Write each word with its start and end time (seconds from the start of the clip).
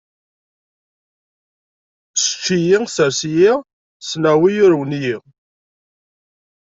Sečč-iyi, 2.21 2.77
sers-iyi, 2.95 3.53
ssneɣ 4.03 4.35
wi 4.41 4.51
urwen-iyi. 4.65 5.15